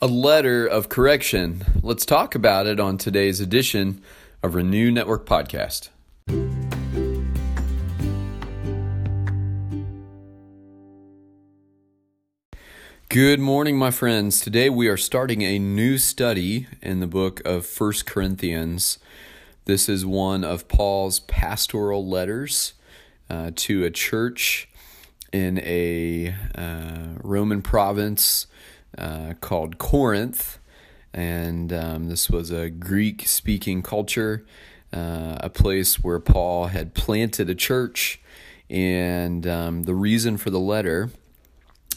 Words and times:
a 0.00 0.06
letter 0.06 0.66
of 0.66 0.90
correction. 0.90 1.64
Let's 1.82 2.04
talk 2.04 2.34
about 2.34 2.66
it 2.66 2.78
on 2.78 2.98
today's 2.98 3.40
edition 3.40 4.02
of 4.42 4.54
Renew 4.54 4.90
Network 4.90 5.24
Podcast. 5.24 5.88
Good 13.08 13.40
morning, 13.40 13.78
my 13.78 13.90
friends. 13.90 14.40
Today 14.40 14.68
we 14.68 14.86
are 14.88 14.98
starting 14.98 15.40
a 15.40 15.58
new 15.58 15.96
study 15.96 16.66
in 16.82 17.00
the 17.00 17.06
book 17.06 17.40
of 17.46 17.64
First 17.64 18.04
Corinthians. 18.04 18.98
This 19.64 19.88
is 19.88 20.04
one 20.04 20.44
of 20.44 20.68
Paul's 20.68 21.20
pastoral 21.20 22.06
letters 22.06 22.74
uh, 23.30 23.52
to 23.56 23.84
a 23.84 23.90
church 23.90 24.68
in 25.32 25.58
a 25.60 26.34
uh, 26.54 27.18
Roman 27.22 27.62
province 27.62 28.46
uh, 28.98 29.34
called 29.40 29.78
Corinth. 29.78 30.58
And 31.12 31.72
um, 31.72 32.08
this 32.08 32.28
was 32.28 32.50
a 32.50 32.68
Greek 32.68 33.26
speaking 33.26 33.82
culture, 33.82 34.44
uh, 34.92 35.36
a 35.40 35.48
place 35.48 36.02
where 36.02 36.20
Paul 36.20 36.66
had 36.66 36.94
planted 36.94 37.48
a 37.48 37.54
church. 37.54 38.20
And 38.68 39.46
um, 39.46 39.84
the 39.84 39.94
reason 39.94 40.36
for 40.36 40.50
the 40.50 40.60
letter 40.60 41.10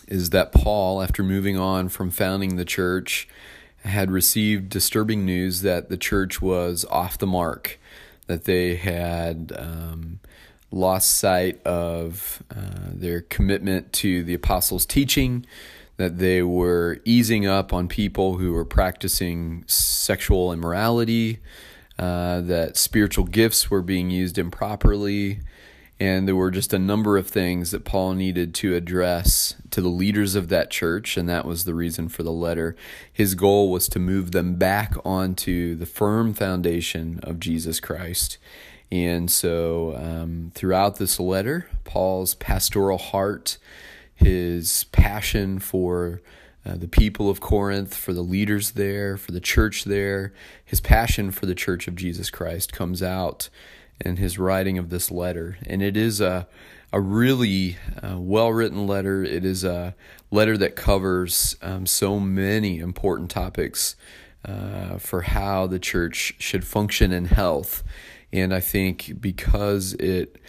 is 0.07 0.31
that 0.31 0.51
Paul, 0.51 1.01
after 1.01 1.23
moving 1.23 1.57
on 1.57 1.89
from 1.89 2.09
founding 2.09 2.55
the 2.55 2.65
church, 2.65 3.27
had 3.83 4.11
received 4.11 4.69
disturbing 4.69 5.25
news 5.25 5.61
that 5.61 5.89
the 5.89 5.97
church 5.97 6.41
was 6.41 6.85
off 6.89 7.17
the 7.17 7.27
mark, 7.27 7.79
that 8.27 8.43
they 8.43 8.75
had 8.75 9.53
um, 9.57 10.19
lost 10.71 11.17
sight 11.17 11.61
of 11.65 12.43
uh, 12.51 12.89
their 12.93 13.21
commitment 13.21 13.93
to 13.93 14.23
the 14.23 14.33
apostles' 14.33 14.85
teaching, 14.85 15.45
that 15.99 16.17
they 16.17 16.41
were 16.41 17.01
easing 17.03 17.45
up 17.45 17.73
on 17.73 17.89
people 17.89 18.37
who 18.37 18.53
were 18.53 18.63
practicing 18.63 19.65
sexual 19.67 20.53
immorality, 20.53 21.39
uh, 21.99 22.39
that 22.39 22.77
spiritual 22.77 23.25
gifts 23.25 23.69
were 23.69 23.81
being 23.81 24.09
used 24.09 24.37
improperly. 24.37 25.41
And 25.99 26.25
there 26.25 26.37
were 26.37 26.51
just 26.51 26.71
a 26.71 26.79
number 26.79 27.17
of 27.17 27.27
things 27.27 27.71
that 27.71 27.83
Paul 27.83 28.13
needed 28.13 28.53
to 28.55 28.75
address 28.75 29.55
to 29.71 29.81
the 29.81 29.89
leaders 29.89 30.35
of 30.35 30.47
that 30.47 30.71
church, 30.71 31.17
and 31.17 31.27
that 31.27 31.43
was 31.43 31.65
the 31.65 31.75
reason 31.75 32.07
for 32.07 32.23
the 32.23 32.31
letter. 32.31 32.77
His 33.11 33.35
goal 33.35 33.69
was 33.69 33.89
to 33.89 33.99
move 33.99 34.31
them 34.31 34.55
back 34.55 34.93
onto 35.03 35.75
the 35.75 35.85
firm 35.85 36.33
foundation 36.33 37.19
of 37.23 37.41
Jesus 37.41 37.81
Christ. 37.81 38.37
And 38.89 39.29
so, 39.29 39.97
um, 39.97 40.53
throughout 40.55 40.95
this 40.95 41.19
letter, 41.19 41.69
Paul's 41.83 42.35
pastoral 42.35 42.97
heart 42.97 43.57
his 44.19 44.85
passion 44.85 45.59
for 45.59 46.21
uh, 46.65 46.75
the 46.75 46.87
people 46.87 47.29
of 47.29 47.39
Corinth, 47.39 47.95
for 47.95 48.13
the 48.13 48.21
leaders 48.21 48.71
there, 48.71 49.15
for 49.15 49.31
the 49.31 49.39
church 49.39 49.85
there, 49.85 50.33
his 50.63 50.81
passion 50.81 51.31
for 51.31 51.45
the 51.45 51.55
church 51.55 51.87
of 51.87 51.95
Jesus 51.95 52.29
Christ 52.29 52.73
comes 52.73 53.01
out 53.01 53.49
in 54.01 54.17
his 54.17 54.37
writing 54.37 54.77
of 54.77 54.89
this 54.89 55.09
letter. 55.09 55.57
And 55.65 55.81
it 55.81 55.95
is 55.95 56.19
a, 56.19 56.47
a 56.91 56.99
really 56.99 57.77
uh, 58.03 58.17
well 58.19 58.51
written 58.51 58.85
letter. 58.85 59.23
It 59.23 59.45
is 59.45 59.63
a 59.63 59.95
letter 60.31 60.57
that 60.57 60.75
covers 60.75 61.55
um, 61.61 61.85
so 61.85 62.19
many 62.19 62.79
important 62.79 63.31
topics 63.31 63.95
uh, 64.43 64.97
for 64.97 65.21
how 65.21 65.65
the 65.65 65.79
church 65.79 66.35
should 66.39 66.65
function 66.65 67.11
in 67.13 67.25
health. 67.25 67.83
And 68.33 68.53
I 68.53 68.59
think 68.59 69.13
because 69.19 69.93
it 69.93 70.41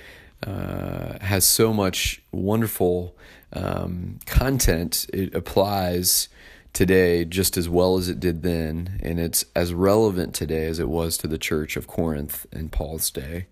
uh, 0.47 1.19
has 1.21 1.45
so 1.45 1.73
much 1.73 2.23
wonderful 2.33 3.15
um, 3.53 4.19
content, 4.27 5.07
it 5.13 5.35
applies 5.35 6.29
today 6.73 7.25
just 7.25 7.57
as 7.57 7.69
well 7.69 7.97
as 7.97 8.09
it 8.09 8.21
did 8.21 8.43
then, 8.43 9.01
and 9.03 9.19
it's 9.19 9.45
as 9.55 9.75
relevant 9.75 10.35
today 10.35 10.67
as 10.67 10.79
it 10.79 10.89
was 10.89 11.17
to 11.19 11.27
the 11.27 11.39
church 11.39 11.77
of 11.77 11.87
Corinth 11.87 12.47
in 12.53 12.69
Paul's 12.69 13.11
day. 13.11 13.47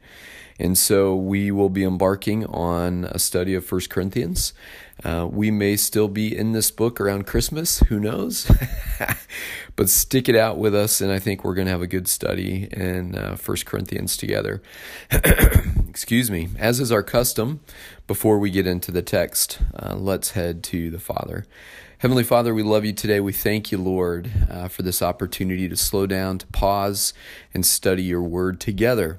And 0.61 0.77
so 0.77 1.15
we 1.15 1.53
will 1.53 1.69
be 1.69 1.85
embarking 1.85 2.45
on 2.47 3.05
a 3.05 3.19
study 3.19 3.55
of 3.55 3.65
First 3.65 3.91
Corinthians. 3.91 4.53
Uh, 5.05 5.29
we 5.31 5.53
may 5.53 5.77
still 5.77 6.09
be 6.09 6.37
in 6.37 6.51
this 6.51 6.73
book 6.73 7.01
around 7.01 7.27
Christmas, 7.29 7.79
who 7.81 8.01
knows? 8.01 8.51
but 9.77 9.89
stick 9.89 10.29
it 10.29 10.35
out 10.35 10.59
with 10.59 10.75
us, 10.75 11.01
and 11.01 11.13
I 11.13 11.21
think 11.21 11.45
we're 11.45 11.55
going 11.55 11.67
to 11.67 11.73
have 11.73 11.83
a 11.83 11.87
good 11.87 12.09
study 12.09 12.69
in 12.73 13.15
uh, 13.15 13.37
First 13.37 13.67
Corinthians 13.67 14.17
together. 14.17 14.61
Excuse 15.89 16.29
me. 16.29 16.49
As 16.59 16.81
is 16.81 16.91
our 16.91 17.05
custom, 17.05 17.61
before 18.09 18.41
we 18.41 18.51
get 18.51 18.67
into 18.67 18.91
the 18.91 19.03
text, 19.03 19.61
uh, 19.79 19.95
let's 19.95 20.33
head 20.33 20.65
to 20.65 20.91
the 20.91 20.99
Father. 20.99 21.47
Heavenly 22.01 22.23
Father, 22.23 22.55
we 22.55 22.63
love 22.63 22.85
you 22.85 22.93
today. 22.93 23.19
We 23.19 23.33
thank 23.33 23.73
you, 23.73 23.79
Lord, 23.79 24.31
uh, 24.49 24.69
for 24.69 24.83
this 24.83 25.03
opportunity 25.03 25.69
to 25.69 25.75
slow 25.75 26.07
down, 26.07 26.39
to 26.39 26.47
pause, 26.47 27.13
and 27.53 27.67
study 27.67 28.05
your 28.05 28.23
word 28.23 28.61
together. 28.61 29.19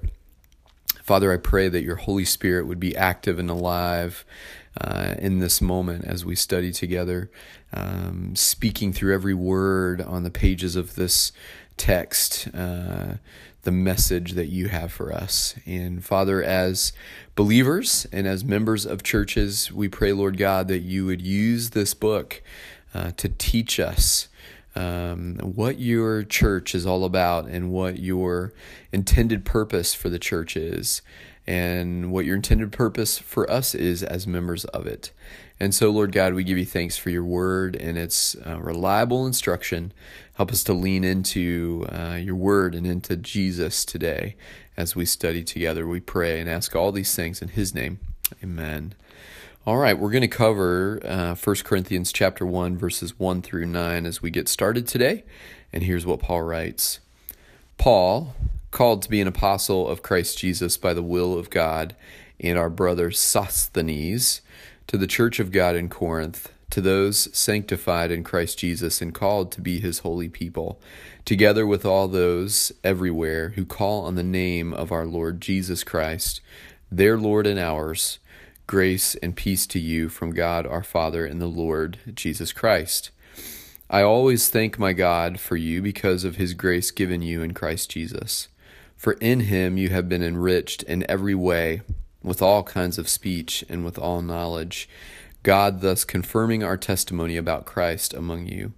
Father, 1.04 1.34
I 1.34 1.36
pray 1.36 1.68
that 1.68 1.84
your 1.84 1.98
Holy 1.98 2.24
Spirit 2.24 2.68
would 2.68 2.80
be 2.80 2.96
active 2.96 3.38
and 3.38 3.50
alive 3.50 4.24
uh, 4.80 5.16
in 5.20 5.40
this 5.40 5.60
moment 5.60 6.06
as 6.06 6.24
we 6.24 6.38
study 6.38 6.72
together, 6.72 7.30
um, 7.74 8.34
speaking 8.38 8.94
through 8.94 9.14
every 9.14 9.34
word 9.34 10.00
on 10.00 10.24
the 10.24 10.32
pages 10.32 10.78
of 10.78 10.96
this 10.96 11.34
text, 11.80 12.48
uh, 12.54 13.16
the 13.64 13.72
message 13.72 14.34
that 14.34 14.50
you 14.50 14.68
have 14.68 14.92
for 14.92 15.12
us. 15.12 15.56
And 15.66 16.06
Father, 16.06 16.44
as 16.44 16.94
believers 17.36 18.06
and 18.12 18.28
as 18.28 18.46
members 18.46 18.86
of 18.86 19.02
churches, 19.02 19.72
we 19.72 19.88
pray, 19.88 20.14
Lord 20.14 20.38
God, 20.38 20.68
that 20.68 20.80
you 20.80 21.06
would 21.08 21.22
use 21.22 21.72
this 21.72 21.94
book 21.96 22.44
uh, 22.94 23.12
to 23.18 23.30
teach 23.30 23.80
us 23.80 24.28
um, 24.76 25.38
what 25.38 25.80
your 25.80 26.24
church 26.24 26.76
is 26.76 26.86
all 26.86 27.04
about 27.04 27.48
and 27.48 27.72
what 27.72 28.00
your 28.00 28.54
intended 28.92 29.46
purpose 29.46 29.94
for 29.94 30.10
the 30.10 30.20
church 30.20 30.56
is 30.56 31.02
and 31.48 32.12
what 32.12 32.26
your 32.26 32.36
intended 32.36 32.72
purpose 32.72 33.18
for 33.18 33.50
us 33.50 33.74
is 33.74 34.04
as 34.04 34.28
members 34.28 34.66
of 34.66 34.86
it. 34.86 35.12
And 35.60 35.76
so, 35.76 35.90
Lord 35.90 36.14
God, 36.14 36.34
we 36.34 36.46
give 36.46 36.58
you 36.58 36.66
thanks 36.66 36.98
for 36.98 37.10
your 37.10 37.24
word 37.24 37.76
and 37.76 37.98
its 37.98 38.36
uh, 38.46 38.60
reliable 38.60 39.28
instruction. 39.28 39.92
Help 40.36 40.52
us 40.52 40.64
to 40.64 40.74
lean 40.74 41.04
into 41.04 41.86
uh, 41.90 42.16
your 42.16 42.36
word 42.36 42.74
and 42.76 42.88
into 42.88 43.18
Jesus 43.18 43.84
today 43.84 44.36
as 44.78 44.96
we 44.96 45.06
study 45.06 45.44
together. 45.44 45.86
We 45.86 46.00
pray 46.00 46.40
and 46.40 46.50
ask 46.50 46.76
all 46.76 46.94
these 46.94 47.14
things 47.14 47.42
in 47.42 47.50
his 47.50 47.76
name. 47.76 48.00
Amen. 48.42 48.94
All 49.66 49.78
right, 49.78 50.00
we're 50.00 50.12
going 50.12 50.22
to 50.22 50.30
cover 50.30 51.02
uh, 51.04 51.36
1 51.36 51.56
Corinthians 51.66 52.14
chapter 52.14 52.46
1 52.46 52.78
verses 52.78 53.20
1 53.20 53.42
through 53.42 53.66
9 53.66 54.06
as 54.06 54.22
we 54.22 54.32
get 54.32 54.48
started 54.48 54.88
today. 54.88 55.26
And 55.74 55.84
here's 55.84 56.06
what 56.06 56.22
Paul 56.22 56.44
writes. 56.44 57.00
Paul, 57.78 58.36
called 58.72 59.02
to 59.02 59.10
be 59.10 59.20
an 59.20 59.28
apostle 59.28 59.88
of 59.88 60.02
Christ 60.02 60.38
Jesus 60.38 60.78
by 60.78 60.94
the 60.94 61.04
will 61.04 61.38
of 61.38 61.50
God, 61.50 61.96
and 62.40 62.58
our 62.58 62.70
brother 62.70 63.12
Sosthenes, 63.12 64.42
to 64.90 64.98
the 64.98 65.06
church 65.06 65.40
of 65.40 65.52
God 65.52 65.76
in 65.76 65.88
Corinth, 65.88 66.52
to 66.72 66.82
those 66.82 67.30
sanctified 67.38 68.10
in 68.10 68.24
Christ 68.24 68.58
Jesus 68.58 69.04
and 69.04 69.14
called 69.14 69.52
to 69.52 69.62
be 69.62 69.80
his 69.80 70.00
holy 70.00 70.28
people, 70.30 70.82
together 71.26 71.68
with 71.68 71.86
all 71.86 72.08
those 72.08 72.72
everywhere 72.84 73.50
who 73.50 73.66
call 73.66 74.06
on 74.06 74.16
the 74.16 74.24
name 74.24 74.74
of 74.74 74.92
our 74.92 75.06
Lord 75.06 75.42
Jesus 75.42 75.84
Christ, 75.84 76.42
their 76.92 77.20
Lord 77.20 77.46
and 77.46 77.60
ours, 77.60 78.18
Grace 78.66 79.14
and 79.22 79.36
peace 79.36 79.68
to 79.68 79.80
you 79.80 80.10
from 80.10 80.32
God 80.32 80.66
our 80.66 80.84
Father 80.84 81.24
and 81.24 81.40
the 81.40 81.46
Lord 81.46 82.00
Jesus 82.16 82.52
Christ. 82.52 83.12
I 83.92 84.02
always 84.02 84.50
thank 84.50 84.80
my 84.80 84.94
God 84.94 85.40
for 85.40 85.56
you 85.56 85.84
because 85.84 86.24
of 86.24 86.38
his 86.38 86.56
grace 86.56 86.90
given 86.90 87.22
you 87.22 87.44
in 87.44 87.54
Christ 87.54 87.92
Jesus. 87.92 88.48
For 88.98 89.14
in 89.14 89.42
him 89.42 89.78
you 89.78 89.90
have 89.90 90.10
been 90.10 90.24
enriched 90.24 90.82
in 90.82 91.06
every 91.08 91.36
way 91.36 91.82
with 92.22 92.42
all 92.42 92.64
kinds 92.64 92.98
of 92.98 93.10
speech 93.10 93.64
and 93.70 93.86
with 93.86 93.98
all 93.98 94.22
knowledge, 94.22 94.90
God 95.44 95.82
thus 95.82 96.04
confirming 96.04 96.64
our 96.64 96.78
testimony 96.78 97.38
about 97.38 97.66
Christ 97.66 98.14
among 98.14 98.48
you. 98.48 98.74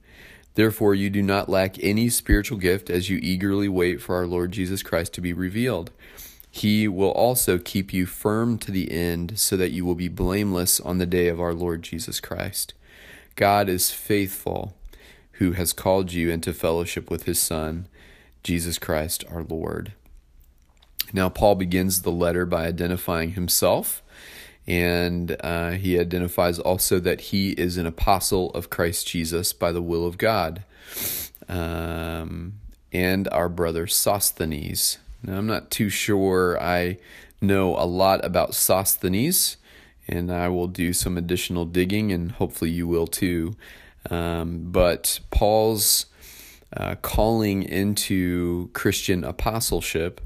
Therefore, 0.56 0.94
you 0.94 1.10
do 1.10 1.24
not 1.24 1.50
lack 1.50 1.82
any 1.82 2.10
spiritual 2.10 2.58
gift 2.58 2.90
as 2.90 3.10
you 3.10 3.18
eagerly 3.22 3.70
wait 3.70 4.02
for 4.02 4.16
our 4.16 4.28
Lord 4.28 4.52
Jesus 4.52 4.84
Christ 4.84 5.14
to 5.14 5.22
be 5.22 5.34
revealed. 5.34 5.92
He 6.50 6.88
will 6.88 7.12
also 7.12 7.58
keep 7.58 7.94
you 7.94 8.06
firm 8.06 8.58
to 8.60 8.72
the 8.72 8.92
end, 8.92 9.40
so 9.40 9.56
that 9.56 9.72
you 9.72 9.86
will 9.86 9.96
be 9.96 10.10
blameless 10.10 10.82
on 10.82 10.98
the 10.98 11.06
day 11.06 11.30
of 11.30 11.40
our 11.40 11.54
Lord 11.54 11.82
Jesus 11.82 12.20
Christ. 12.20 12.74
God 13.38 13.70
is 13.70 13.92
faithful, 13.92 14.76
who 15.34 15.54
has 15.54 15.72
called 15.72 16.12
you 16.12 16.30
into 16.30 16.52
fellowship 16.52 17.10
with 17.10 17.24
his 17.24 17.40
Son, 17.40 17.88
Jesus 18.44 18.78
Christ 18.78 19.24
our 19.32 19.44
Lord. 19.44 19.94
Now, 21.14 21.30
Paul 21.30 21.56
begins 21.56 22.02
the 22.02 22.12
letter 22.12 22.46
by 22.46 22.66
identifying 22.66 23.32
himself, 23.32 24.02
and 24.68 25.36
uh, 25.42 25.72
he 25.72 26.00
identifies 26.00 26.60
also 26.60 27.00
that 27.00 27.22
he 27.22 27.52
is 27.52 27.78
an 27.78 27.86
apostle 27.86 28.52
of 28.52 28.70
Christ 28.70 29.08
Jesus 29.08 29.54
by 29.54 29.72
the 29.72 29.82
will 29.82 30.06
of 30.06 30.18
God. 30.18 30.64
Um, 31.50 32.54
and 32.94 33.28
our 33.30 33.50
brother 33.50 33.88
Sosthenes, 33.88 34.98
now, 35.24 35.38
I'm 35.38 35.48
not 35.48 35.70
too 35.70 35.90
sure 35.90 36.62
I 36.62 36.98
know 37.42 37.76
a 37.76 37.86
lot 37.86 38.26
about 38.26 38.56
Sosthenes, 38.56 39.58
and 40.08 40.32
I 40.32 40.48
will 40.48 40.68
do 40.68 40.94
some 40.94 41.18
additional 41.18 41.66
digging, 41.66 42.12
and 42.12 42.32
hopefully 42.32 42.72
you 42.72 42.88
will 42.88 43.08
too. 43.08 43.56
Um, 44.10 44.72
but 44.72 45.20
Paul's 45.30 46.08
uh, 46.76 46.96
calling 47.02 47.62
into 47.62 48.70
Christian 48.74 49.24
apostleship 49.24 50.22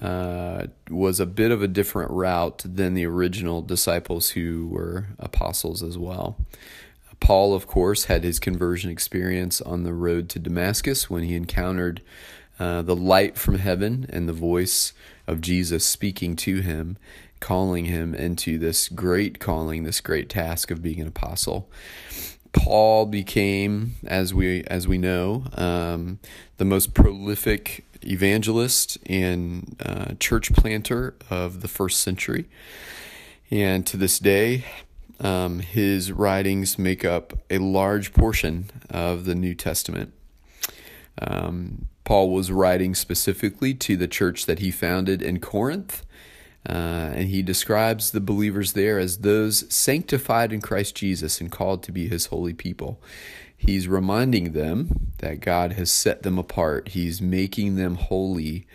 uh, 0.00 0.66
was 0.90 1.20
a 1.20 1.26
bit 1.26 1.50
of 1.50 1.62
a 1.62 1.68
different 1.68 2.10
route 2.10 2.62
than 2.64 2.94
the 2.94 3.06
original 3.06 3.62
disciples 3.62 4.30
who 4.30 4.68
were 4.68 5.06
apostles 5.18 5.82
as 5.82 5.96
well. 5.96 6.36
Paul, 7.20 7.54
of 7.54 7.66
course, 7.66 8.04
had 8.04 8.24
his 8.24 8.38
conversion 8.38 8.90
experience 8.90 9.60
on 9.60 9.84
the 9.84 9.94
road 9.94 10.28
to 10.30 10.38
Damascus 10.38 11.08
when 11.08 11.22
he 11.22 11.34
encountered 11.34 12.02
uh, 12.58 12.82
the 12.82 12.96
light 12.96 13.38
from 13.38 13.58
heaven 13.58 14.06
and 14.10 14.28
the 14.28 14.34
voice 14.34 14.92
of 15.26 15.40
Jesus 15.40 15.84
speaking 15.84 16.36
to 16.36 16.60
him, 16.60 16.98
calling 17.40 17.86
him 17.86 18.14
into 18.14 18.58
this 18.58 18.88
great 18.88 19.38
calling, 19.38 19.84
this 19.84 20.00
great 20.00 20.28
task 20.28 20.70
of 20.70 20.82
being 20.82 21.00
an 21.00 21.08
apostle. 21.08 21.70
Paul 22.52 23.06
became, 23.06 23.96
as 24.06 24.32
we 24.32 24.64
as 24.64 24.88
we 24.88 24.96
know, 24.96 25.44
um, 25.54 26.18
the 26.56 26.64
most 26.64 26.94
prolific 26.94 27.84
evangelist 28.06 28.98
and 29.06 29.76
uh, 29.84 30.14
church 30.18 30.52
planter 30.52 31.14
of 31.30 31.60
the 31.60 31.68
first 31.68 32.00
century, 32.00 32.46
and 33.50 33.86
to 33.86 33.96
this 33.96 34.18
day, 34.18 34.64
um, 35.20 35.60
his 35.60 36.12
writings 36.12 36.78
make 36.78 37.04
up 37.04 37.32
a 37.50 37.58
large 37.58 38.12
portion 38.12 38.70
of 38.90 39.24
the 39.24 39.34
New 39.34 39.54
Testament. 39.54 40.12
Um, 41.20 41.88
Paul 42.04 42.30
was 42.30 42.52
writing 42.52 42.94
specifically 42.94 43.74
to 43.74 43.96
the 43.96 44.08
church 44.08 44.46
that 44.46 44.60
he 44.60 44.70
founded 44.70 45.22
in 45.22 45.40
Corinth, 45.40 46.04
uh, 46.68 46.72
and 47.14 47.28
he 47.28 47.42
describes 47.42 48.10
the 48.10 48.20
believers 48.20 48.74
there 48.74 48.98
as 48.98 49.18
those 49.18 49.72
sanctified 49.72 50.52
in 50.52 50.60
Christ 50.60 50.94
Jesus 50.94 51.40
and 51.40 51.50
called 51.50 51.82
to 51.84 51.92
be 51.92 52.08
his 52.08 52.26
holy 52.26 52.52
people. 52.52 53.00
He's 53.56 53.88
reminding 53.88 54.52
them 54.52 55.12
that 55.18 55.40
God 55.40 55.72
has 55.72 55.90
set 55.90 56.22
them 56.22 56.38
apart, 56.38 56.88
he's 56.88 57.20
making 57.20 57.76
them 57.76 57.96
holy. 57.96 58.66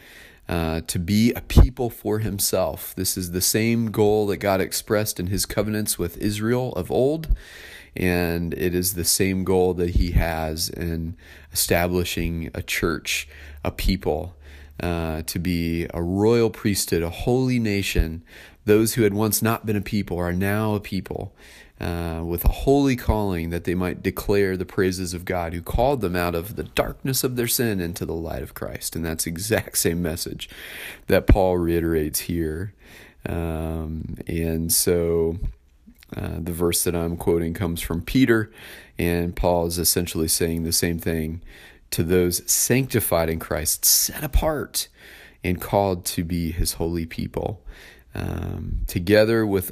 Uh, 0.49 0.81
to 0.81 0.99
be 0.99 1.31
a 1.31 1.39
people 1.39 1.89
for 1.89 2.19
himself. 2.19 2.93
This 2.95 3.15
is 3.15 3.31
the 3.31 3.39
same 3.39 3.89
goal 3.89 4.27
that 4.27 4.37
God 4.37 4.59
expressed 4.59 5.17
in 5.17 5.27
his 5.27 5.45
covenants 5.45 5.97
with 5.97 6.17
Israel 6.17 6.73
of 6.73 6.91
old, 6.91 7.33
and 7.95 8.53
it 8.55 8.75
is 8.75 8.93
the 8.93 9.05
same 9.05 9.45
goal 9.45 9.73
that 9.75 9.91
he 9.91 10.11
has 10.11 10.67
in 10.67 11.15
establishing 11.53 12.49
a 12.53 12.61
church, 12.61 13.29
a 13.63 13.71
people 13.71 14.35
uh, 14.81 15.21
to 15.21 15.39
be 15.39 15.87
a 15.93 16.01
royal 16.01 16.49
priesthood, 16.49 17.03
a 17.03 17.09
holy 17.09 17.59
nation. 17.59 18.23
Those 18.65 18.95
who 18.95 19.03
had 19.03 19.13
once 19.13 19.41
not 19.41 19.65
been 19.65 19.75
a 19.75 19.81
people 19.81 20.17
are 20.17 20.33
now 20.33 20.75
a 20.75 20.79
people 20.79 21.33
uh, 21.81 22.21
with 22.23 22.45
a 22.45 22.49
holy 22.49 22.95
calling 22.95 23.49
that 23.49 23.63
they 23.63 23.73
might 23.73 24.03
declare 24.03 24.55
the 24.55 24.65
praises 24.65 25.15
of 25.15 25.25
God 25.25 25.53
who 25.53 25.63
called 25.63 26.01
them 26.01 26.15
out 26.15 26.35
of 26.35 26.55
the 26.55 26.63
darkness 26.63 27.23
of 27.23 27.35
their 27.35 27.47
sin 27.47 27.79
into 27.79 28.05
the 28.05 28.13
light 28.13 28.43
of 28.43 28.53
Christ. 28.53 28.95
And 28.95 29.03
that's 29.03 29.25
exact 29.25 29.79
same 29.79 29.99
message 29.99 30.47
that 31.07 31.25
Paul 31.25 31.57
reiterates 31.57 32.21
here. 32.21 32.73
Um, 33.27 34.17
and 34.27 34.71
so 34.71 35.39
uh, 36.15 36.37
the 36.39 36.53
verse 36.53 36.83
that 36.83 36.95
I'm 36.95 37.17
quoting 37.17 37.55
comes 37.55 37.81
from 37.81 38.03
Peter, 38.03 38.51
and 38.99 39.35
Paul 39.35 39.65
is 39.65 39.79
essentially 39.79 40.27
saying 40.27 40.63
the 40.63 40.71
same 40.71 40.99
thing 40.99 41.41
to 41.89 42.03
those 42.03 42.49
sanctified 42.49 43.27
in 43.29 43.39
Christ, 43.39 43.85
set 43.85 44.23
apart 44.23 44.87
and 45.43 45.59
called 45.59 46.05
to 46.05 46.23
be 46.23 46.51
his 46.51 46.73
holy 46.73 47.07
people, 47.07 47.63
um, 48.13 48.81
together 48.85 49.47
with 49.47 49.71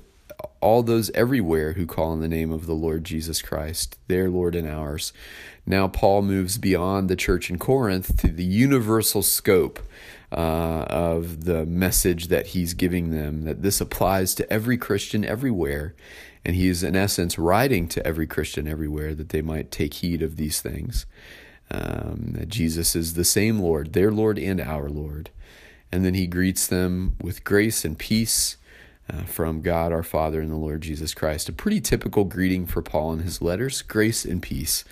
all 0.62 0.84
those 0.84 1.10
everywhere 1.12 1.74
who 1.74 1.86
call 1.86 2.12
on 2.12 2.20
the 2.20 2.28
name 2.28 2.52
of 2.52 2.66
the 2.66 2.74
Lord 2.74 3.04
Jesus 3.04 3.42
Christ, 3.42 3.98
their 4.08 4.30
Lord 4.30 4.56
and 4.56 4.68
ours. 4.68 5.14
Now, 5.66 5.88
Paul 5.88 6.22
moves 6.24 6.58
beyond 6.58 7.10
the 7.10 7.16
church 7.16 7.50
in 7.50 7.58
Corinth 7.58 8.18
to 8.22 8.28
the 8.28 8.44
universal 8.44 9.22
scope 9.22 9.80
uh, 10.32 10.86
of 10.88 11.46
the 11.46 11.66
message 11.66 12.28
that 12.28 12.48
he's 12.48 12.74
giving 12.74 13.12
them, 13.12 13.44
that 13.44 13.62
this 13.62 13.80
applies 13.80 14.36
to 14.36 14.52
every 14.52 14.78
Christian 14.78 15.24
everywhere. 15.24 15.96
And 16.46 16.56
he 16.56 16.68
is, 16.68 16.84
in 16.84 16.96
essence, 16.96 17.38
writing 17.38 17.88
to 17.90 18.06
every 18.06 18.28
Christian 18.28 18.68
everywhere 18.68 19.14
that 19.16 19.30
they 19.30 19.42
might 19.42 19.72
take 19.72 19.96
heed 19.96 20.22
of 20.22 20.38
these 20.38 20.62
things 20.62 21.06
um, 21.72 22.34
that 22.34 22.50
Jesus 22.50 22.96
is 22.96 23.14
the 23.14 23.26
same 23.26 23.60
Lord, 23.60 23.94
their 23.94 24.12
Lord 24.12 24.40
and 24.40 24.60
our 24.60 24.90
Lord. 24.90 25.30
And 25.92 26.06
then 26.06 26.14
he 26.14 26.28
greets 26.28 26.68
them 26.68 27.16
with 27.22 27.44
grace 27.44 27.84
and 27.86 27.98
peace 27.98 28.58
uh, 29.10 29.24
from 29.24 29.62
God 29.62 29.92
our 29.92 30.04
Father 30.04 30.42
and 30.42 30.52
the 30.52 30.56
Lord 30.56 30.82
Jesus 30.82 31.14
Christ. 31.14 31.50
A 31.50 31.54
pretty 31.54 31.82
typical 31.82 32.24
greeting 32.24 32.66
for 32.66 32.82
Paul 32.82 33.14
in 33.14 33.20
his 33.20 33.42
letters 33.42 33.82
grace 33.82 34.26
and 34.26 34.42
peace. 34.42 34.84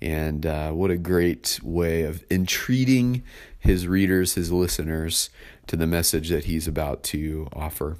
And 0.00 0.44
uh, 0.44 0.72
what 0.72 0.90
a 0.90 0.96
great 0.96 1.58
way 1.62 2.02
of 2.02 2.24
entreating 2.30 3.22
his 3.58 3.86
readers, 3.86 4.34
his 4.34 4.52
listeners, 4.52 5.30
to 5.66 5.76
the 5.76 5.86
message 5.86 6.28
that 6.28 6.44
he's 6.44 6.68
about 6.68 7.02
to 7.04 7.48
offer. 7.52 7.96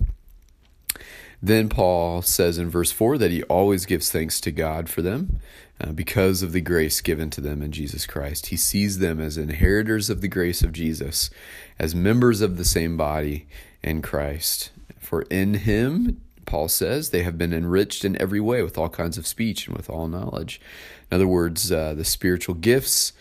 Then 1.42 1.68
Paul 1.68 2.22
says 2.22 2.58
in 2.58 2.70
verse 2.70 2.92
4 2.92 3.18
that 3.18 3.30
he 3.30 3.42
always 3.44 3.86
gives 3.86 4.10
thanks 4.10 4.40
to 4.42 4.50
God 4.50 4.88
for 4.88 5.02
them 5.02 5.40
uh, 5.80 5.92
because 5.92 6.42
of 6.42 6.52
the 6.52 6.60
grace 6.60 7.00
given 7.00 7.30
to 7.30 7.40
them 7.40 7.62
in 7.62 7.72
Jesus 7.72 8.06
Christ. 8.06 8.46
He 8.46 8.56
sees 8.56 8.98
them 8.98 9.20
as 9.20 9.36
inheritors 9.36 10.08
of 10.08 10.20
the 10.20 10.28
grace 10.28 10.62
of 10.62 10.72
Jesus, 10.72 11.28
as 11.78 11.94
members 11.94 12.40
of 12.40 12.56
the 12.56 12.64
same 12.64 12.96
body 12.96 13.46
in 13.82 14.00
Christ. 14.02 14.70
For 15.06 15.22
in 15.22 15.54
him, 15.54 16.20
Paul 16.46 16.66
says, 16.66 17.10
they 17.10 17.22
have 17.22 17.38
been 17.38 17.52
enriched 17.52 18.04
in 18.04 18.20
every 18.20 18.40
way 18.40 18.60
with 18.60 18.76
all 18.76 18.88
kinds 18.88 19.16
of 19.16 19.24
speech 19.24 19.68
and 19.68 19.76
with 19.76 19.88
all 19.88 20.08
knowledge. 20.08 20.60
In 21.08 21.14
other 21.14 21.28
words, 21.28 21.70
uh, 21.70 21.94
the 21.94 22.04
spiritual 22.04 22.56
gifts, 22.56 23.12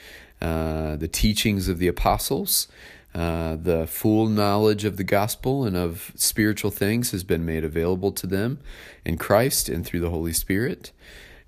uh, 0.41 0.95
the 0.95 1.07
teachings 1.07 1.69
of 1.69 1.77
the 1.77 1.87
apostles, 1.87 2.67
uh, 3.13 3.55
the 3.55 3.85
full 3.85 4.27
knowledge 4.27 4.83
of 4.83 4.97
the 4.97 5.03
gospel 5.03 5.63
and 5.63 5.77
of 5.77 6.11
spiritual 6.15 6.71
things 6.71 7.11
has 7.11 7.23
been 7.23 7.45
made 7.45 7.63
available 7.63 8.11
to 8.13 8.25
them 8.25 8.57
in 9.05 9.15
Christ 9.15 9.69
and 9.69 9.85
through 9.85 9.99
the 9.99 10.09
Holy 10.09 10.33
Spirit. 10.33 10.91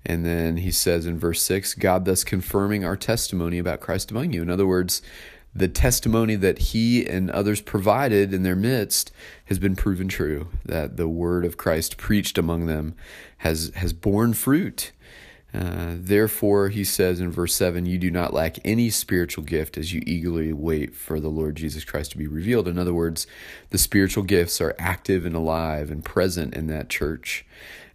And 0.06 0.24
then 0.24 0.58
he 0.58 0.70
says 0.70 1.04
in 1.04 1.18
verse 1.18 1.42
6 1.42 1.74
God 1.74 2.04
thus 2.04 2.22
confirming 2.22 2.84
our 2.84 2.96
testimony 2.96 3.58
about 3.58 3.80
Christ 3.80 4.12
among 4.12 4.32
you. 4.32 4.42
In 4.42 4.50
other 4.50 4.68
words, 4.68 5.02
the 5.54 5.68
testimony 5.68 6.36
that 6.36 6.58
he 6.58 7.06
and 7.06 7.30
others 7.30 7.60
provided 7.60 8.32
in 8.32 8.42
their 8.42 8.56
midst 8.56 9.10
has 9.46 9.58
been 9.58 9.76
proven 9.76 10.08
true, 10.08 10.48
that 10.64 10.96
the 10.96 11.08
word 11.08 11.44
of 11.44 11.56
Christ 11.56 11.96
preached 11.96 12.38
among 12.38 12.66
them 12.66 12.94
has, 13.38 13.72
has 13.76 13.92
borne 13.92 14.34
fruit. 14.34 14.92
Uh, 15.54 15.94
therefore, 15.96 16.68
he 16.68 16.84
says 16.84 17.20
in 17.20 17.30
verse 17.30 17.54
7, 17.54 17.86
you 17.86 17.96
do 17.98 18.10
not 18.10 18.34
lack 18.34 18.58
any 18.64 18.90
spiritual 18.90 19.42
gift 19.42 19.78
as 19.78 19.94
you 19.94 20.02
eagerly 20.06 20.52
wait 20.52 20.94
for 20.94 21.18
the 21.18 21.30
Lord 21.30 21.56
Jesus 21.56 21.84
Christ 21.84 22.10
to 22.12 22.18
be 22.18 22.26
revealed. 22.26 22.68
In 22.68 22.78
other 22.78 22.92
words, 22.92 23.26
the 23.70 23.78
spiritual 23.78 24.24
gifts 24.24 24.60
are 24.60 24.76
active 24.78 25.24
and 25.24 25.34
alive 25.34 25.90
and 25.90 26.04
present 26.04 26.54
in 26.54 26.66
that 26.66 26.90
church. 26.90 27.46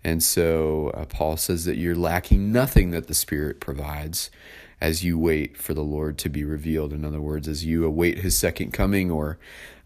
And 0.03 0.24
so 0.24 0.89
uh, 0.95 1.05
Paul 1.05 1.38
says 1.38 1.65
that 1.65 1.77
you're 1.77 1.95
lacking 1.95 2.51
nothing 2.51 2.91
that 2.91 3.07
the 3.07 3.13
Spirit 3.13 3.60
provides 3.60 4.31
as 4.83 5.01
you 5.01 5.17
wait 5.17 5.55
for 5.55 5.73
the 5.73 5.81
Lord 5.81 6.17
to 6.17 6.29
be 6.29 6.43
revealed. 6.43 6.91
In 6.91 7.05
other 7.05 7.21
words, 7.21 7.47
as 7.47 7.63
you 7.63 7.85
await 7.85 8.17
his 8.17 8.35
second 8.35 8.73
coming 8.73 9.09
or 9.09 9.39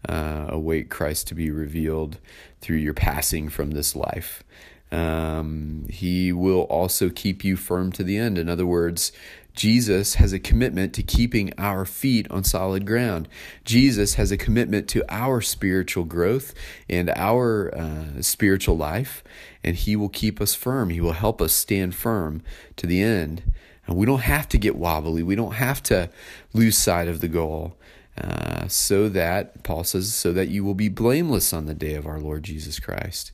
uh, 0.08 0.46
await 0.48 0.90
Christ 0.90 1.28
to 1.28 1.36
be 1.36 1.52
revealed 1.52 2.18
through 2.60 2.78
your 2.78 2.94
passing 2.94 3.48
from 3.48 3.70
this 3.70 3.94
life. 3.94 4.42
Um, 4.90 5.86
he 5.88 6.32
will 6.32 6.62
also 6.62 7.10
keep 7.10 7.44
you 7.44 7.54
firm 7.56 7.92
to 7.92 8.02
the 8.02 8.16
end. 8.16 8.38
In 8.38 8.48
other 8.48 8.66
words, 8.66 9.12
Jesus 9.54 10.14
has 10.14 10.32
a 10.32 10.40
commitment 10.40 10.94
to 10.94 11.04
keeping 11.04 11.52
our 11.58 11.84
feet 11.84 12.28
on 12.28 12.42
solid 12.42 12.84
ground. 12.84 13.28
Jesus 13.64 14.14
has 14.14 14.32
a 14.32 14.36
commitment 14.36 14.88
to 14.88 15.04
our 15.08 15.40
spiritual 15.40 16.04
growth 16.04 16.54
and 16.88 17.08
our 17.10 17.72
uh, 17.72 18.20
spiritual 18.22 18.76
life, 18.76 19.22
and 19.62 19.76
He 19.76 19.94
will 19.94 20.08
keep 20.08 20.40
us 20.40 20.54
firm. 20.54 20.90
He 20.90 21.00
will 21.00 21.12
help 21.12 21.40
us 21.40 21.52
stand 21.52 21.94
firm 21.94 22.42
to 22.74 22.86
the 22.88 23.00
end. 23.00 23.44
And 23.88 23.96
we 23.96 24.06
don't 24.06 24.20
have 24.20 24.48
to 24.50 24.58
get 24.58 24.76
wobbly, 24.76 25.24
we 25.24 25.34
don't 25.34 25.54
have 25.54 25.82
to 25.84 26.10
lose 26.52 26.78
sight 26.78 27.08
of 27.08 27.20
the 27.20 27.28
goal. 27.28 27.76
Uh, 28.16 28.66
so 28.68 29.08
that, 29.08 29.62
Paul 29.62 29.84
says, 29.84 30.12
so 30.12 30.32
that 30.32 30.48
you 30.48 30.64
will 30.64 30.74
be 30.74 30.88
blameless 30.88 31.52
on 31.52 31.66
the 31.66 31.74
day 31.74 31.94
of 31.94 32.06
our 32.06 32.20
Lord 32.20 32.42
Jesus 32.42 32.80
Christ. 32.80 33.32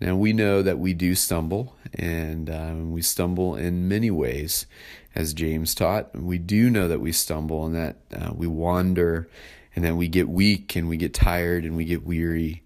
Now, 0.00 0.16
we 0.16 0.32
know 0.32 0.62
that 0.62 0.78
we 0.78 0.94
do 0.94 1.14
stumble, 1.14 1.76
and 1.94 2.48
um, 2.48 2.92
we 2.92 3.02
stumble 3.02 3.56
in 3.56 3.88
many 3.88 4.10
ways, 4.10 4.66
as 5.14 5.34
James 5.34 5.74
taught. 5.74 6.14
We 6.16 6.38
do 6.38 6.70
know 6.70 6.88
that 6.88 7.00
we 7.00 7.12
stumble 7.12 7.66
and 7.66 7.74
that 7.74 7.96
uh, 8.14 8.32
we 8.34 8.46
wander, 8.46 9.28
and 9.74 9.84
that 9.84 9.96
we 9.96 10.08
get 10.08 10.28
weak, 10.28 10.74
and 10.74 10.88
we 10.88 10.96
get 10.96 11.12
tired, 11.12 11.64
and 11.64 11.76
we 11.76 11.84
get 11.84 12.06
weary. 12.06 12.62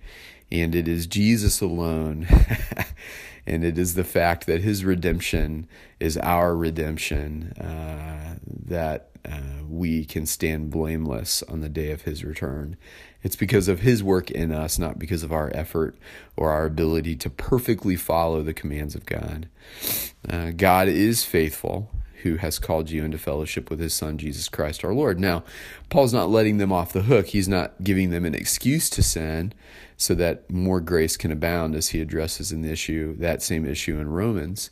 And 0.52 0.75
it 0.75 0.87
is 0.87 1.07
Jesus 1.07 1.61
alone, 1.61 2.28
and 3.46 3.64
it 3.64 3.78
is 3.78 3.94
the 3.94 4.04
fact 4.04 4.46
that 4.46 4.62
his 4.62 4.84
redemption 4.84 5.68
is 6.00 6.16
our 6.18 6.56
redemption 6.56 7.52
uh, 7.60 8.36
that 8.46 9.10
uh, 9.24 9.40
we 9.68 10.04
can 10.04 10.26
stand 10.26 10.70
blameless 10.70 11.42
on 11.44 11.60
the 11.60 11.68
day 11.68 11.90
of 11.90 12.02
his 12.02 12.24
return. 12.24 12.76
It's 13.22 13.36
because 13.36 13.68
of 13.68 13.80
his 13.80 14.02
work 14.02 14.30
in 14.30 14.52
us, 14.52 14.78
not 14.78 14.98
because 14.98 15.22
of 15.22 15.32
our 15.32 15.50
effort 15.54 15.96
or 16.36 16.50
our 16.50 16.66
ability 16.66 17.16
to 17.16 17.30
perfectly 17.30 17.96
follow 17.96 18.42
the 18.42 18.52
commands 18.52 18.94
of 18.94 19.06
God. 19.06 19.48
Uh, 20.28 20.50
God 20.50 20.88
is 20.88 21.24
faithful, 21.24 21.90
who 22.25 22.37
has 22.37 22.59
called 22.59 22.90
you 22.90 23.04
into 23.04 23.19
fellowship 23.19 23.69
with 23.69 23.78
his 23.78 23.93
Son, 23.93 24.16
Jesus 24.16 24.49
Christ 24.49 24.83
our 24.83 24.95
Lord. 24.95 25.21
Now, 25.21 25.45
Paul's 25.90 26.14
not 26.14 26.31
letting 26.31 26.57
them 26.57 26.73
off 26.73 26.93
the 26.93 27.02
hook. 27.02 27.26
He's 27.26 27.49
not 27.49 27.75
giving 27.85 28.11
them 28.11 28.25
an 28.25 28.35
excuse 28.35 28.88
to 28.90 29.02
sin 29.02 29.52
so 29.99 30.14
that 30.14 30.50
more 30.50 30.81
grace 30.81 31.19
can 31.19 31.31
abound 31.31 31.75
as 31.75 31.88
he 31.88 32.00
addresses 32.00 32.50
an 32.50 32.64
issue, 32.64 33.14
that 33.19 33.43
same 33.43 33.66
issue 33.66 33.99
in 33.99 34.09
Romans. 34.09 34.71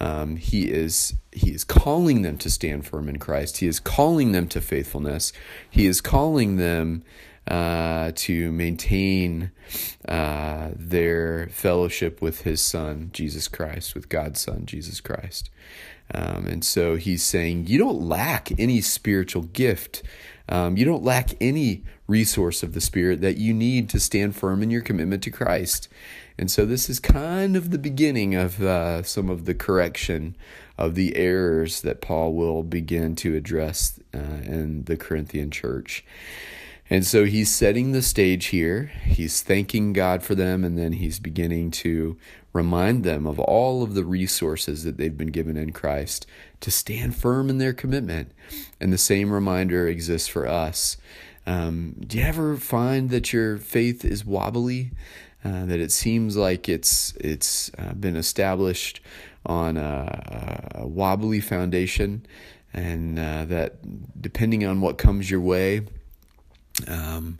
Um, 0.00 0.36
he 0.36 0.70
is 0.70 1.14
he 1.30 1.50
is 1.52 1.62
calling 1.62 2.22
them 2.22 2.38
to 2.38 2.50
stand 2.50 2.86
firm 2.86 3.08
in 3.08 3.18
Christ. 3.18 3.58
He 3.58 3.66
is 3.66 3.78
calling 3.78 4.32
them 4.32 4.48
to 4.48 4.60
faithfulness. 4.60 5.32
He 5.70 5.86
is 5.86 6.00
calling 6.00 6.56
them 6.56 7.04
uh, 7.46 8.12
to 8.14 8.50
maintain 8.52 9.50
uh, 10.08 10.70
their 10.74 11.48
fellowship 11.48 12.22
with 12.22 12.42
His 12.42 12.60
Son 12.60 13.10
Jesus 13.12 13.48
Christ, 13.48 13.94
with 13.94 14.08
God's 14.08 14.40
Son 14.40 14.66
Jesus 14.66 15.00
Christ. 15.00 15.50
Um, 16.12 16.46
and 16.46 16.64
so 16.64 16.96
He's 16.96 17.22
saying 17.22 17.66
you 17.66 17.78
don't 17.78 18.00
lack 18.00 18.50
any 18.58 18.80
spiritual 18.80 19.42
gift. 19.42 20.02
Um, 20.48 20.76
you 20.76 20.84
don't 20.84 21.02
lack 21.02 21.30
any 21.40 21.84
resource 22.06 22.62
of 22.62 22.74
the 22.74 22.80
Spirit 22.80 23.20
that 23.22 23.38
you 23.38 23.54
need 23.54 23.88
to 23.90 24.00
stand 24.00 24.36
firm 24.36 24.62
in 24.62 24.70
your 24.70 24.82
commitment 24.82 25.22
to 25.22 25.30
Christ. 25.30 25.88
And 26.36 26.50
so 26.50 26.66
this 26.66 26.90
is 26.90 27.00
kind 27.00 27.56
of 27.56 27.70
the 27.70 27.78
beginning 27.78 28.34
of 28.34 28.60
uh, 28.60 29.02
some 29.04 29.30
of 29.30 29.44
the 29.44 29.54
correction 29.54 30.36
of 30.76 30.96
the 30.96 31.16
errors 31.16 31.82
that 31.82 32.00
Paul 32.00 32.34
will 32.34 32.62
begin 32.62 33.14
to 33.16 33.36
address 33.36 34.00
uh, 34.12 34.18
in 34.18 34.84
the 34.84 34.96
Corinthian 34.96 35.50
church. 35.50 36.04
And 36.90 37.06
so 37.06 37.24
he's 37.24 37.50
setting 37.50 37.92
the 37.92 38.02
stage 38.02 38.46
here. 38.46 38.92
He's 39.04 39.42
thanking 39.42 39.92
God 39.92 40.22
for 40.22 40.34
them, 40.34 40.64
and 40.64 40.76
then 40.76 40.92
he's 40.92 41.18
beginning 41.18 41.70
to 41.72 42.18
remind 42.52 43.04
them 43.04 43.26
of 43.26 43.38
all 43.40 43.82
of 43.82 43.94
the 43.94 44.04
resources 44.04 44.84
that 44.84 44.96
they've 44.96 45.16
been 45.16 45.28
given 45.28 45.56
in 45.56 45.72
Christ 45.72 46.26
to 46.60 46.70
stand 46.70 47.16
firm 47.16 47.48
in 47.48 47.58
their 47.58 47.72
commitment. 47.72 48.32
And 48.80 48.92
the 48.92 48.98
same 48.98 49.32
reminder 49.32 49.88
exists 49.88 50.28
for 50.28 50.46
us. 50.46 50.96
Um, 51.46 51.96
do 52.06 52.18
you 52.18 52.24
ever 52.24 52.56
find 52.56 53.10
that 53.10 53.32
your 53.32 53.58
faith 53.58 54.04
is 54.04 54.24
wobbly? 54.24 54.92
Uh, 55.44 55.66
that 55.66 55.78
it 55.78 55.92
seems 55.92 56.38
like 56.38 56.70
it's 56.70 57.12
it's 57.16 57.70
uh, 57.76 57.92
been 57.92 58.16
established 58.16 59.00
on 59.44 59.76
a, 59.76 60.70
a 60.76 60.86
wobbly 60.86 61.40
foundation, 61.40 62.24
and 62.72 63.18
uh, 63.18 63.44
that 63.44 63.76
depending 64.22 64.64
on 64.64 64.80
what 64.80 64.96
comes 64.96 65.30
your 65.30 65.42
way, 65.42 65.82
um, 66.88 67.38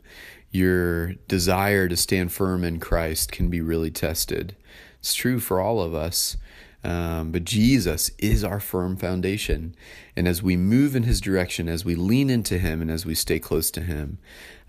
your 0.51 1.13
desire 1.27 1.87
to 1.87 1.97
stand 1.97 2.31
firm 2.31 2.63
in 2.63 2.79
Christ 2.79 3.31
can 3.31 3.49
be 3.49 3.61
really 3.61 3.91
tested. 3.91 4.55
It's 4.99 5.13
true 5.13 5.39
for 5.39 5.59
all 5.59 5.81
of 5.81 5.93
us. 5.93 6.37
Um, 6.85 7.31
but 7.31 7.45
Jesus 7.45 8.11
is 8.19 8.43
our 8.43 8.59
firm 8.59 8.95
foundation. 8.95 9.75
And 10.15 10.27
as 10.27 10.43
we 10.43 10.55
move 10.55 10.95
in 10.95 11.01
his 11.01 11.19
direction, 11.19 11.67
as 11.67 11.83
we 11.83 11.95
lean 11.95 12.29
into 12.29 12.59
him, 12.59 12.79
and 12.79 12.91
as 12.91 13.07
we 13.07 13.15
stay 13.15 13.39
close 13.39 13.71
to 13.71 13.81
him, 13.81 14.19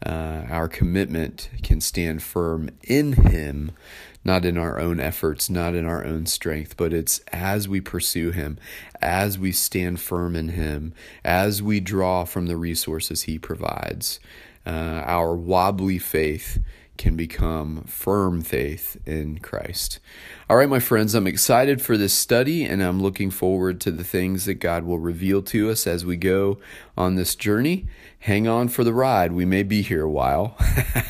uh, 0.05 0.47
our 0.49 0.67
commitment 0.67 1.51
can 1.63 1.83
stand 1.83 2.23
firm 2.23 2.71
in 2.83 3.13
him, 3.13 3.73
not 4.25 4.47
in 4.47 4.57
our 4.57 4.81
own 4.81 4.99
efforts, 4.99 5.51
not 5.51 5.75
in 5.75 5.85
our 5.85 6.07
own 6.07 6.25
strength, 6.25 6.79
but 6.79 6.95
it's 6.95 7.19
as 7.33 7.69
we 7.69 7.83
pursue 7.83 8.31
him, 8.31 8.59
as 9.03 9.39
we 9.39 9.53
stand 9.53 10.01
firm 10.01 10.35
in 10.35 10.49
him, 10.49 10.95
as 11.23 11.63
we 11.63 11.81
draw 11.81 12.25
from 12.25 12.47
the 12.47 12.57
resources 12.57 13.23
he 13.23 13.39
provides. 13.39 14.21
Uh, 14.67 15.03
our 15.07 15.35
wobbly 15.35 15.99
faith 15.99 16.59
can 16.97 17.17
become 17.17 17.83
firm 17.85 18.43
faith 18.43 18.97
in 19.07 19.39
Christ. 19.39 20.01
All 20.49 20.57
right, 20.57 20.69
my 20.69 20.81
friends, 20.81 21.15
I'm 21.15 21.27
excited 21.27 21.83
for 21.83 21.97
this 21.97 22.15
study 22.15 22.65
and 22.65 22.83
I'm 22.83 23.03
looking 23.03 23.31
forward 23.31 23.81
to 23.83 23.91
the 23.91 24.05
things 24.05 24.45
that 24.47 24.55
God 24.55 24.85
will 24.85 24.99
reveal 24.99 25.43
to 25.43 25.71
us 25.71 25.87
as 25.87 26.05
we 26.05 26.17
go 26.17 26.59
on 26.97 27.17
this 27.17 27.35
journey. 27.35 27.87
Hang 28.21 28.49
on 28.49 28.69
for 28.69 28.83
the 28.83 28.93
ride. 28.93 29.33
We 29.33 29.45
may 29.45 29.63
be 29.63 29.83
here 29.83 30.03
a 30.03 30.11
while, 30.11 30.57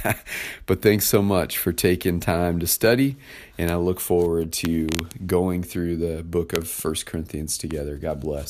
but 0.66 0.82
thanks 0.82 1.06
so 1.06 1.22
much 1.22 1.56
for 1.56 1.72
taking 1.72 2.20
time 2.20 2.58
to 2.58 2.66
study. 2.66 3.16
And 3.56 3.70
I 3.70 3.76
look 3.76 4.00
forward 4.00 4.52
to 4.54 4.86
going 5.25 5.62
through 5.62 5.96
the 5.96 6.22
book 6.22 6.52
of 6.52 6.68
First 6.68 7.06
Corinthians 7.06 7.56
together. 7.56 7.96
God 7.96 8.20
bless. 8.20 8.44